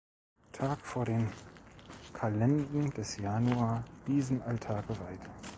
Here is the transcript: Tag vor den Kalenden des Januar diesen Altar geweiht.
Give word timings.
Tag 0.51 0.81
vor 0.83 1.05
den 1.05 1.31
Kalenden 2.11 2.89
des 2.89 3.17
Januar 3.17 3.83
diesen 4.07 4.41
Altar 4.41 4.81
geweiht. 4.81 5.21